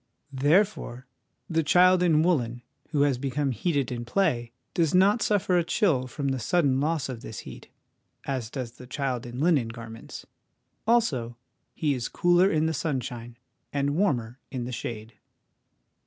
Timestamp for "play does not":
4.03-5.21